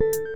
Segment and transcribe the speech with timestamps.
[0.00, 0.33] you